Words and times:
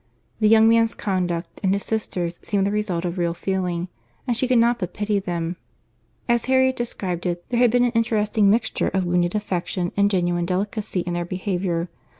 The 0.39 0.47
young 0.49 0.67
man's 0.67 0.95
conduct, 0.95 1.59
and 1.61 1.73
his 1.73 1.83
sister's, 1.85 2.39
seemed 2.41 2.65
the 2.65 2.71
result 2.71 3.05
of 3.05 3.19
real 3.19 3.35
feeling, 3.35 3.87
and 4.25 4.35
she 4.35 4.47
could 4.47 4.57
not 4.57 4.79
but 4.79 4.95
pity 4.95 5.19
them. 5.19 5.57
As 6.27 6.45
Harriet 6.45 6.75
described 6.75 7.27
it, 7.27 7.47
there 7.49 7.59
had 7.59 7.69
been 7.69 7.83
an 7.83 7.91
interesting 7.91 8.49
mixture 8.49 8.87
of 8.89 9.05
wounded 9.05 9.35
affection 9.35 9.91
and 9.95 10.09
genuine 10.09 10.47
delicacy 10.47 11.01
in 11.01 11.13
their 11.13 11.23
behaviour. 11.23 11.87